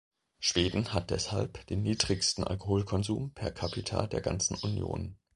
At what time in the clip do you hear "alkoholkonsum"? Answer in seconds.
2.43-3.33